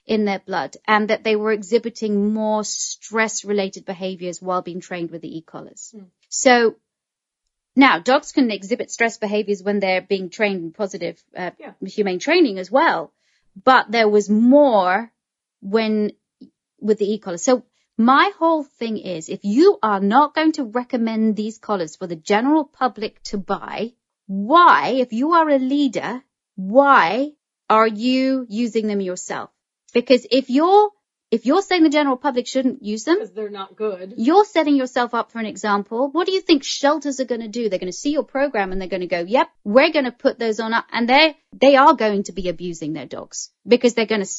[0.06, 5.12] in their blood and that they were exhibiting more stress related behaviors while being trained
[5.12, 5.94] with the e-collars.
[5.96, 6.04] Hmm.
[6.28, 6.76] So
[7.76, 11.52] now, dogs can exhibit stress behaviors when they're being trained in positive uh,
[11.86, 13.12] humane training as well,
[13.64, 15.12] but there was more
[15.62, 16.12] when
[16.80, 17.38] with the e-collar.
[17.38, 17.64] So
[17.98, 22.16] my whole thing is, if you are not going to recommend these collars for the
[22.16, 23.94] general public to buy,
[24.28, 26.24] why, if you are a leader,
[26.56, 27.32] why
[27.70, 29.50] are you using them yourself?
[29.94, 30.92] Because if you're
[31.36, 34.14] if you're saying the general public shouldn't use them, Because they're not good.
[34.18, 36.10] you're setting yourself up for an example.
[36.12, 37.64] What do you think shelters are going to do?
[37.70, 40.12] They're going to see your program and they're going to go, yep, we're going to
[40.12, 40.86] put those on up.
[40.92, 44.32] And they, they are going to be abusing their dogs because they're going to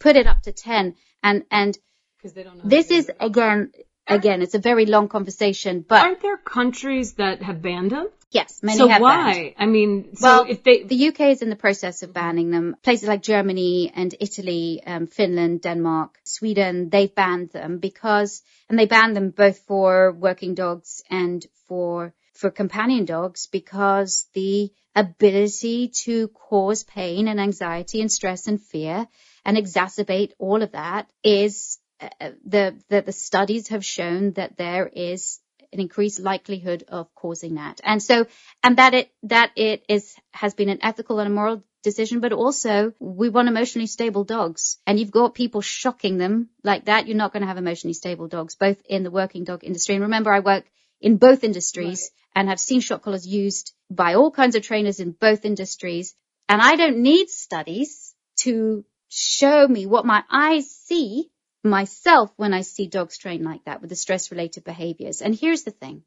[0.00, 0.96] put it up to 10.
[1.22, 1.78] And, and
[2.18, 2.64] Because they don't know.
[2.76, 3.70] this is again,
[4.06, 8.08] again, it's a very long conversation, but Aren't there countries that have banned them?
[8.32, 9.32] Yes, many so have why?
[9.32, 9.54] banned.
[9.58, 12.76] I mean, so Well, if they, the UK is in the process of banning them.
[12.82, 18.86] Places like Germany and Italy, um, Finland, Denmark, Sweden, they've banned them because, and they
[18.86, 26.28] banned them both for working dogs and for, for companion dogs because the ability to
[26.28, 29.06] cause pain and anxiety and stress and fear
[29.44, 34.86] and exacerbate all of that is uh, the, the, the studies have shown that there
[34.86, 35.38] is
[35.72, 37.80] an increased likelihood of causing that.
[37.82, 38.26] And so,
[38.62, 42.32] and that it, that it is, has been an ethical and a moral decision, but
[42.32, 44.78] also we want emotionally stable dogs.
[44.86, 47.06] And you've got people shocking them like that.
[47.06, 49.94] You're not going to have emotionally stable dogs, both in the working dog industry.
[49.94, 50.64] And remember, I work
[51.00, 55.12] in both industries and have seen shock collars used by all kinds of trainers in
[55.12, 56.14] both industries.
[56.48, 61.30] And I don't need studies to show me what my eyes see
[61.62, 65.22] myself when I see dogs trained like that with the stress related behaviors.
[65.22, 66.02] And here's the thing.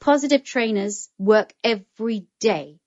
[0.00, 2.80] Positive trainers work every day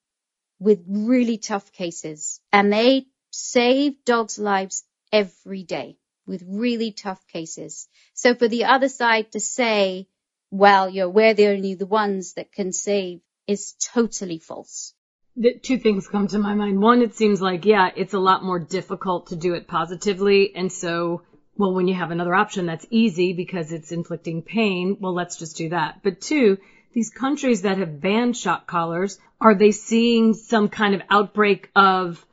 [0.60, 7.88] with really tough cases and they save dogs' lives every day with really tough cases.
[8.14, 10.08] So for the other side to say,
[10.52, 14.94] well, you're, we're the only the ones that can save is totally false.
[15.36, 16.82] the two things come to my mind.
[16.82, 20.54] One, it seems like, yeah, it's a lot more difficult to do it positively.
[20.56, 21.22] And so,
[21.60, 25.58] well, when you have another option that's easy because it's inflicting pain, well, let's just
[25.58, 26.00] do that.
[26.02, 26.58] But two,
[26.94, 32.26] these countries that have banned shock collars, are they seeing some kind of outbreak of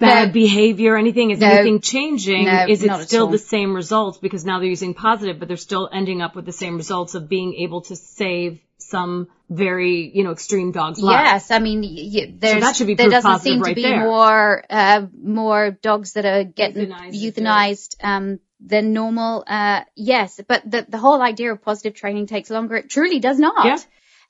[0.00, 0.32] bad No.
[0.32, 1.30] behavior or anything?
[1.30, 1.46] Is No.
[1.46, 2.46] anything changing?
[2.46, 5.88] No, Is it still the same results because now they're using positive, but they're still
[5.92, 10.32] ending up with the same results of being able to save some very, you know,
[10.32, 11.22] extreme dogs' lives?
[11.24, 14.00] Yes, I mean, y- there's, be there doesn't seem to be there.
[14.00, 19.44] more, uh, more dogs that are getting Euthanized, euthanized, um, than normal.
[19.46, 22.76] Uh, yes, but the, the whole idea of positive training takes longer.
[22.76, 23.66] It truly does not.
[23.66, 23.78] Yeah.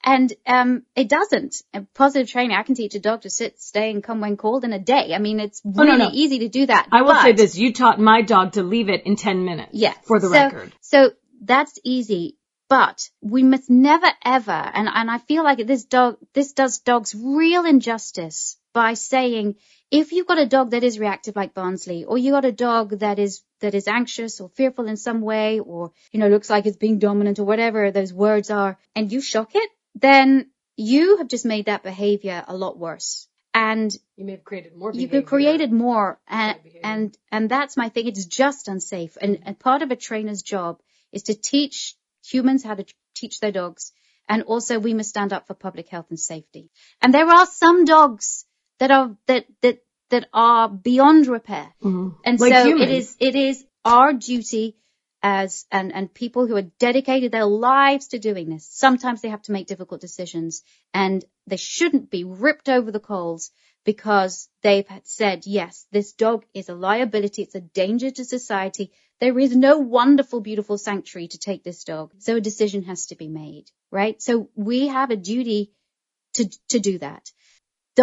[0.05, 1.63] And um, it doesn't.
[1.95, 4.73] Positive training, I can teach a dog to sit, stay, and come when called in
[4.73, 5.13] a day.
[5.15, 6.11] I mean, it's no, really no.
[6.13, 6.89] easy to do that.
[6.91, 9.71] I will say this: you taught my dog to leave it in ten minutes.
[9.75, 9.97] Yes.
[10.03, 10.73] For the so, record.
[10.81, 11.11] So
[11.41, 12.37] that's easy.
[12.73, 17.15] But we must never ever, and, and I feel like this dog, this does dogs
[17.15, 19.57] real injustice by saying,
[19.91, 23.01] if you've got a dog that is reactive like Barnsley, or you got a dog
[23.01, 26.65] that is, that is anxious or fearful in some way, or, you know, looks like
[26.65, 31.29] it's being dominant or whatever those words are, and you shock it, then you have
[31.29, 33.29] just made that behavior a lot worse.
[33.53, 34.95] And You may have created more.
[34.95, 39.59] you could created more and and and that's my thing it's just unsafe and, and
[39.59, 40.81] part of a trainer's job
[41.13, 43.93] is to teach humans how to teach their dogs
[44.29, 46.71] and also we must stand up for public health and safety.
[47.01, 48.45] And there are some dogs
[48.79, 49.79] that are that that
[50.11, 51.73] that are beyond repair.
[51.83, 52.43] And Mm-hmm.
[52.43, 52.91] Like so humans.
[52.91, 54.77] it is it is our duty
[55.23, 58.69] as and and people who are dedicated their lives to doing this.
[58.71, 60.63] Sometimes they have to make difficult decisions
[60.95, 63.51] and they shouldn't be ripped over the coals
[63.85, 67.43] because they've said yes this dog is a liability.
[67.43, 72.13] It's a danger to society there is no wonderful beautiful sanctuary to take this dog
[72.19, 73.71] so a decision has to be made
[74.03, 75.61] right so we have a duty
[76.35, 77.33] to to do that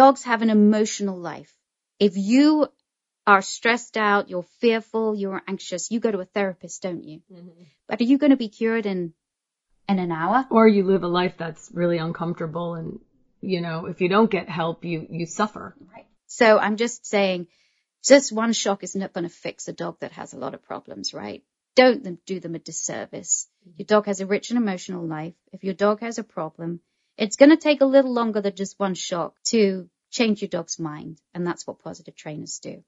[0.00, 1.56] dogs have an emotional life
[2.00, 2.68] if you
[3.26, 7.20] are stressed out, you're fearful, you're anxious, you go to a therapist, don't you?
[7.32, 7.64] Mm-hmm.
[7.86, 9.12] But are you going to be cured in
[9.88, 10.46] in an hour?
[10.50, 13.00] or you live a life that's really uncomfortable, and
[13.40, 15.76] you know, if you don't get help, you you suffer.
[15.94, 16.06] Right.
[16.26, 17.48] So I'm just saying,
[18.04, 20.62] just one shock is not going to fix a dog that has a lot of
[20.62, 21.42] problems, right?
[21.76, 23.46] Don't do them a disservice.
[23.76, 25.34] Your dog has a rich and emotional life.
[25.52, 26.80] If your dog has a problem,
[27.16, 30.78] it's going to take a little longer than just one shock to change your dog's
[30.78, 31.18] mind.
[31.34, 32.82] And that's what positive trainers do.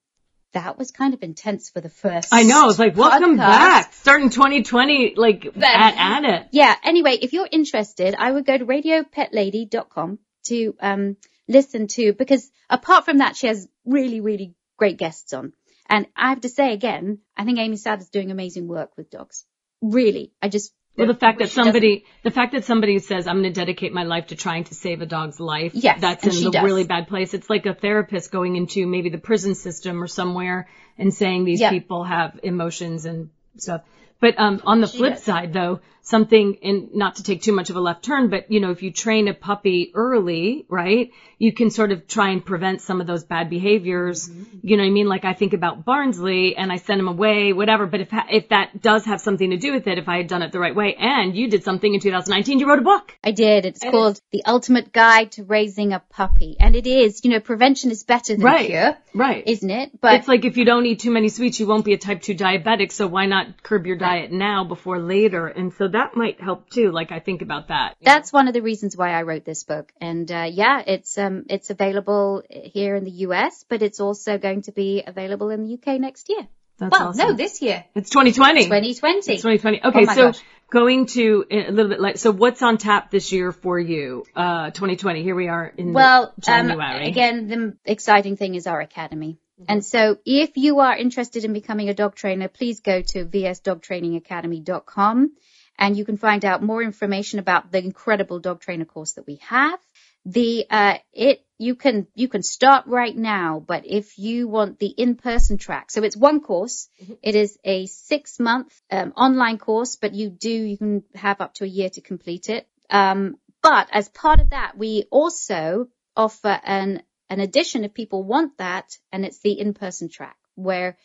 [0.53, 2.29] That was kind of intense for the first.
[2.33, 2.69] I know.
[2.69, 3.39] It's like welcome podcast.
[3.39, 6.49] back, starting 2020, like at at it.
[6.53, 6.75] Yeah.
[6.83, 11.17] Anyway, if you're interested, I would go to radiopetlady.com to um,
[11.49, 15.53] listen to because apart from that, she has really, really great guests on.
[15.89, 19.11] And I have to say again, I think Aimee Sadler is doing amazing work with
[19.11, 19.45] dogs.
[19.81, 23.53] Really, I just Well, the fact that somebody, the fact that somebody says, "I'm going
[23.53, 26.51] to dedicate my life to trying to save a dog's life," Yes, that's in the
[26.51, 26.65] does.
[26.65, 27.33] really bad place.
[27.39, 30.69] It's like a therapist going into maybe the prison system or somewhere
[30.99, 31.71] and saying these Yeah.
[31.71, 33.83] people have emotions and stuff.
[34.23, 35.25] But um, on the She flip does.
[35.25, 38.61] side, though, something, and not to take too much of a left turn, but you
[38.61, 42.81] know, if you train a puppy early, right, you can sort of try and prevent
[42.83, 44.29] some of those bad behaviors.
[44.29, 44.59] Mm-hmm.
[44.69, 45.09] You know what I mean?
[45.09, 47.87] Like I think about Barnsley, and I send him away, whatever.
[47.87, 50.43] But if if that does have something to do with it, if I had done
[50.43, 53.17] it the right way, and you did something in 2019, you wrote a book.
[53.25, 53.67] I did.
[53.67, 56.57] It's called The Ultimate Guide to Raising a Puppy.
[56.61, 58.67] And it is, you know, prevention is better than Right.
[58.69, 59.43] cure, Right.
[59.47, 60.01] isn't it?
[60.01, 62.23] But it's like if you don't eat too many sweets, you won't be a type
[62.23, 62.93] 2 diabetic.
[62.93, 65.47] So why not curb your diet now before later?
[65.47, 66.91] And so that might help too.
[66.93, 67.97] Like I think about that.
[68.01, 69.93] that's one of the reasons why I wrote this book.
[70.01, 74.63] And uh, yeah, it's um it's available here in the US, but it's also going
[74.63, 76.47] to be available in the UK next year.
[76.79, 77.29] That's well, awesome.
[77.29, 78.65] no, this year, It's 2020.
[78.65, 79.19] 2020.
[79.19, 79.85] It's 2020.
[79.85, 80.41] Okay, Oh so gosh.
[80.71, 84.25] going to a little bit like, so what's on tap this year for you?
[84.35, 85.23] Uh, 2020.
[85.23, 87.07] Here we are in Well, um, January.
[87.07, 89.39] again, the exciting thing is our academy.
[89.69, 95.33] And so if you are interested in becoming a dog trainer, please go to vsdogtrainingacademy.com
[95.79, 99.37] and you can find out more information about the incredible dog trainer course that we
[99.49, 99.79] have.
[100.25, 104.87] The, uh, it, you can, you can start right now, but if you want the
[104.87, 106.89] in-person track, so it's one course.
[107.23, 111.55] It is a six month, um, online course, but you do, you can have up
[111.55, 112.69] to a year to complete it.
[112.91, 118.59] Um, but as part of that, we also offer an, an addition if people want
[118.59, 120.99] that, and it's the in-person track where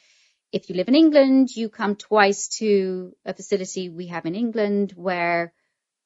[0.51, 4.93] if you live in England, you come twice to a facility we have in England
[4.95, 5.53] where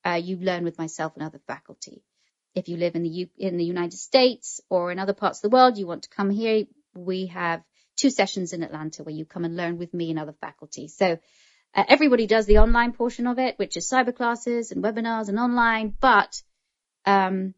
[0.05, 2.03] uh, you learn with myself and other faculty.
[2.53, 5.43] If you live in the U- in the United States or in other parts of
[5.49, 7.63] the world, you want to come here, we have
[7.95, 10.87] two sessions in Atlanta where you come and learn with me and other faculty.
[10.87, 11.17] So
[11.73, 15.39] uh, everybody does the online portion of it, which is cyber classes and webinars and
[15.39, 16.41] online, but
[17.05, 17.53] um,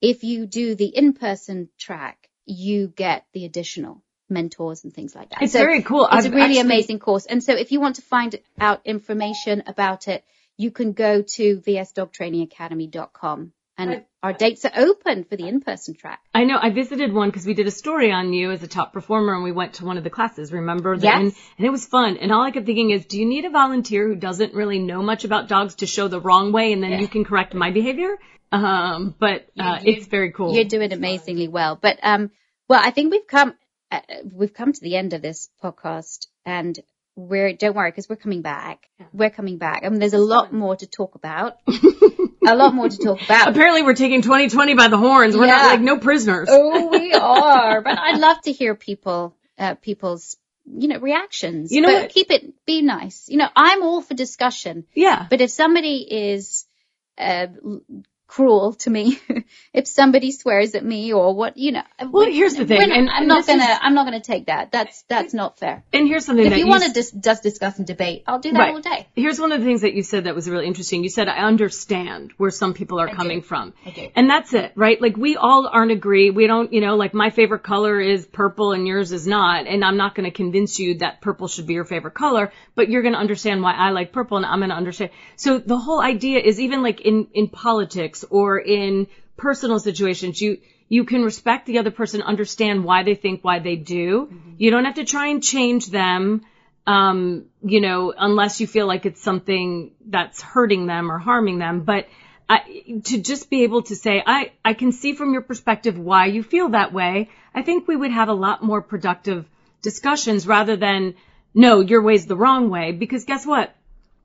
[0.00, 5.42] if you do the in-person track, you get the additional mentors and things like that.
[5.42, 6.04] It's So very cool.
[6.06, 7.26] It's I've a really actually- amazing course.
[7.26, 10.24] And so if you want to find out information about it,
[10.56, 16.20] you can go to vsdogtrainingacademy.com and I- our dates are open for the in-person track.
[16.34, 16.58] I know.
[16.60, 19.42] I visited one because we did a story on you as a top performer, and
[19.42, 20.52] we went to one of the classes.
[20.52, 20.96] Remember?
[20.96, 21.02] that?
[21.04, 21.16] Yes.
[21.20, 22.18] And, and it was fun.
[22.18, 25.02] And all I kept thinking is, do you need a volunteer who doesn't really know
[25.02, 28.18] much about dogs to show the wrong way, and then you can correct my behavior?
[28.52, 30.54] Um, but uh, it's very cool.
[30.54, 31.78] You're doing amazingly well.
[31.80, 32.30] But um,
[32.68, 33.54] well, I think we've come
[33.90, 34.00] uh,
[34.32, 36.78] we've come to the end of this podcast, and
[37.16, 38.88] we're don't worry because we're coming back.
[39.12, 39.82] We're coming back.
[39.84, 41.58] I mean, there's a lot more to talk about.
[42.46, 43.48] a lot more to talk about.
[43.48, 45.36] Apparently, we're taking 2020 by the horns.
[45.36, 46.48] We're not like no prisoners.
[46.50, 47.80] Oh, we are.
[47.80, 50.36] But I'd love to hear people, uh, people's,
[50.66, 51.72] you know, reactions.
[51.72, 52.10] You know but what?
[52.10, 53.28] keep it, be nice.
[53.28, 54.86] You know, I'm all for discussion.
[54.94, 55.26] Yeah.
[55.28, 56.66] But if somebody is
[57.18, 57.48] uh,
[58.34, 59.18] cruel to me,
[59.74, 61.82] if somebody swears at me or what, you know.
[62.10, 63.64] Well, here's the thing, not- and- I'm not gonna.
[63.64, 64.70] is- I'm not gonna take that.
[64.70, 65.82] That's that's not fair.
[65.92, 68.38] And here's something If that you you want to dis- just discuss and debate, I'll
[68.38, 68.74] do that Right.
[68.74, 69.08] all day.
[69.16, 71.02] Here's one of the things that you said that was really interesting.
[71.02, 73.46] You said, I understand where some people are coming do.
[73.46, 73.72] from.
[73.84, 74.08] I do.
[74.14, 75.00] And that's it, right?
[75.00, 76.30] Like we all aren't agree.
[76.30, 79.66] We don't, you know, like my favorite color is purple and yours is not.
[79.66, 82.88] And I'm not going to convince you that purple should be your favorite color, but
[82.88, 85.10] you're going to understand why I like purple and I'm going to understand.
[85.36, 89.06] So the whole idea is even like in, in politics or in
[89.36, 90.58] personal situations, you,
[90.88, 94.32] you can respect the other person, understand why they think why they do.
[94.58, 96.42] You don't have to try and change them
[96.86, 101.82] um, you know, unless you feel like it's something that's hurting them or harming them.
[101.82, 102.08] But
[102.48, 106.26] I, to just be able to say, I, I can see from your perspective why
[106.26, 107.28] you feel that way.
[107.54, 109.46] I think we would have a lot more productive
[109.82, 111.14] discussions rather than,
[111.54, 112.92] no, your way's the wrong way.
[112.92, 113.74] Because guess what?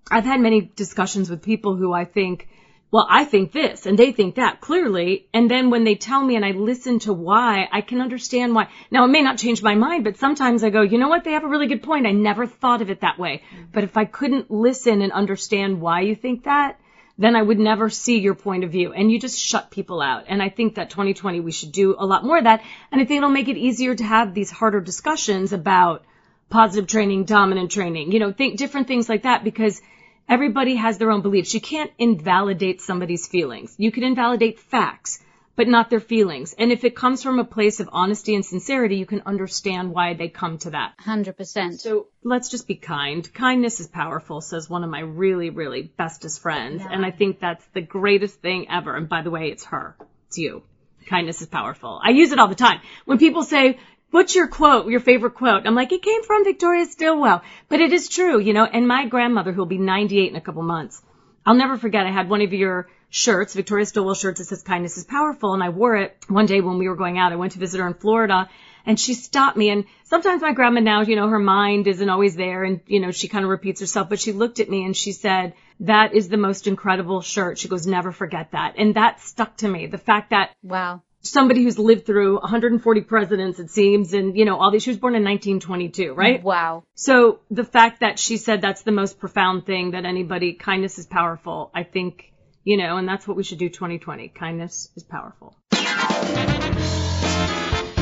[0.09, 2.47] I've had many discussions with people who I think,
[2.95, 5.27] well, I think this and they think that clearly.
[5.33, 8.69] And then when they tell me and I listen to why, I can understand why.
[8.89, 11.25] Now it may not change my mind, but sometimes I go, you know what?
[11.25, 12.07] They have a really good point.
[12.07, 13.41] I never thought of it that way.
[13.43, 13.63] Mm-hmm.
[13.73, 16.79] But if I couldn't listen and understand why you think that,
[17.17, 20.23] then I would never see your point of view and you just shut people out.
[20.29, 22.63] And I think that 2020 we should do a lot more of that.
[22.93, 26.05] And I think it'll make it easier to have these harder discussions about
[26.49, 29.81] positive training, dominant training, you know, think different things like that because
[30.27, 31.53] everybody has their own beliefs.
[31.53, 33.75] You can't invalidate somebody's feelings.
[33.77, 35.21] You can invalidate facts,
[35.55, 36.53] but not their feelings.
[36.57, 40.13] And if it comes from a place of honesty and sincerity, you can understand why
[40.13, 40.93] they come to that.
[40.99, 41.79] Hundred percent.
[41.79, 43.31] So let's just be kind.
[43.33, 46.83] Kindness is powerful, says one of my really, really bestest friends.
[46.89, 48.95] And I think that's the greatest thing ever.
[48.95, 49.95] And by the way, it's her.
[50.27, 50.63] It's you.
[51.07, 52.01] Kindness is powerful.
[52.03, 52.81] I use it all the time.
[53.05, 53.77] When people say,
[54.15, 55.67] what's your quote, your favorite quote?
[55.67, 57.43] I'm like, it came from Victoria Stilwell.
[57.67, 60.63] But it is true, you know, and my grandmother, who'll be 98 in a couple
[60.63, 61.01] months,
[61.45, 64.97] I'll never forget, I had one of your shirts, Victoria Stilwell shirts that says kindness
[64.97, 65.53] is powerful.
[65.53, 67.33] And I wore it one day when we were going out.
[67.33, 68.49] I went to visit her in Florida
[68.85, 69.69] and she stopped me.
[69.69, 73.11] And sometimes my grandma now, you know, her mind isn't always there and, you know,
[73.11, 76.29] she kind of repeats herself, but she looked at me and she said, that is
[76.29, 77.59] the most incredible shirt.
[77.59, 78.75] She goes, never forget that.
[78.77, 79.87] And that stuck to me.
[79.87, 81.01] The fact that Wow.
[81.25, 84.99] Somebody who's lived through 140 presidents, it seems, and, you know, all these, she was
[84.99, 86.43] born in 1922, right?
[86.43, 86.83] Wow.
[86.93, 91.07] So the fact that she said that's the most profound thing that anybody, kindness is
[91.07, 92.31] powerful, I think,
[92.63, 94.27] you know, and that's what we should do 2020.
[94.29, 95.57] Kindness is powerful.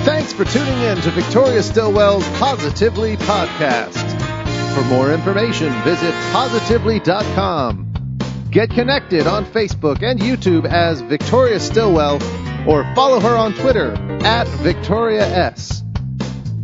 [0.04, 3.96] Thanks for tuning in to Victoria Stilwell's Positively Podcast.
[4.76, 7.93] For more information, visit positively.com.
[8.54, 12.22] Get connected on Facebook and YouTube as Victoria Stilwell
[12.70, 13.94] or follow her on Twitter
[14.24, 15.82] at Victoria S.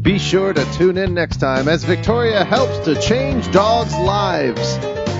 [0.03, 4.77] Be sure to tune in next time as Victoria helps to change dogs' lives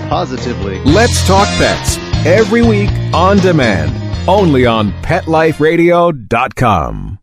[0.08, 0.78] positively.
[0.84, 3.90] Let's Talk Pets every week on demand,
[4.28, 7.19] only on PetLifeRadio.com.